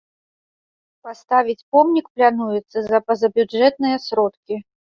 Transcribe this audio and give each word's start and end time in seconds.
Паставіць 1.07 1.65
помнік 1.77 2.09
плануецца 2.15 2.77
за 2.89 3.03
пазабюджэтныя 3.09 3.95
сродкі. 4.09 4.55